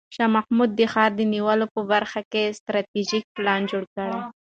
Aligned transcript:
شاه 0.15 0.29
محمود 0.35 0.71
د 0.75 0.81
ښار 0.93 1.11
د 1.15 1.21
نیولو 1.33 1.65
په 1.75 1.81
برخه 1.91 2.21
کې 2.31 2.55
ستراتیژیک 2.59 3.23
پلان 3.35 3.61
جوړ 3.71 3.83
کړ. 3.95 4.09